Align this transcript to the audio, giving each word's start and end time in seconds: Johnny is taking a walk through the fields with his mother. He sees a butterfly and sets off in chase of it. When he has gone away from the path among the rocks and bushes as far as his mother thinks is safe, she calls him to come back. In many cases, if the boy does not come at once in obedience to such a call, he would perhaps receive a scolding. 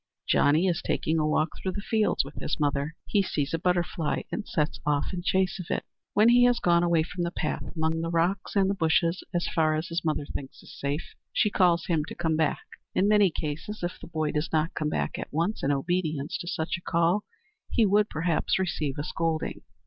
Johnny 0.27 0.65
is 0.65 0.81
taking 0.81 1.19
a 1.19 1.27
walk 1.27 1.49
through 1.55 1.73
the 1.73 1.81
fields 1.81 2.25
with 2.25 2.33
his 2.33 2.59
mother. 2.59 2.95
He 3.05 3.21
sees 3.21 3.53
a 3.53 3.59
butterfly 3.59 4.23
and 4.31 4.47
sets 4.47 4.79
off 4.83 5.13
in 5.13 5.21
chase 5.21 5.59
of 5.59 5.67
it. 5.69 5.83
When 6.15 6.29
he 6.29 6.45
has 6.45 6.59
gone 6.59 6.81
away 6.81 7.03
from 7.03 7.23
the 7.23 7.29
path 7.29 7.61
among 7.75 8.01
the 8.01 8.09
rocks 8.09 8.55
and 8.55 8.75
bushes 8.75 9.23
as 9.31 9.47
far 9.53 9.75
as 9.75 9.89
his 9.89 10.03
mother 10.03 10.25
thinks 10.25 10.63
is 10.63 10.73
safe, 10.79 11.13
she 11.31 11.51
calls 11.51 11.85
him 11.85 12.03
to 12.05 12.15
come 12.15 12.35
back. 12.35 12.63
In 12.95 13.07
many 13.07 13.29
cases, 13.29 13.83
if 13.83 13.99
the 13.99 14.07
boy 14.07 14.31
does 14.31 14.51
not 14.51 14.73
come 14.73 14.91
at 14.91 15.13
once 15.31 15.61
in 15.61 15.71
obedience 15.71 16.35
to 16.39 16.47
such 16.47 16.77
a 16.79 16.81
call, 16.81 17.23
he 17.69 17.85
would 17.85 18.09
perhaps 18.09 18.57
receive 18.57 18.97
a 18.97 19.03
scolding. 19.03 19.61